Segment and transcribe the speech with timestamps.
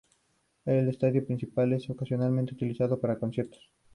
[0.65, 3.69] El estadio principal es ocasionalmente utilizado para conciertos.